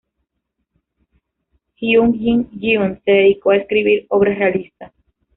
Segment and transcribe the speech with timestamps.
[1.75, 4.91] Hyun Jin-geon se dedicó a escribir obras realistas.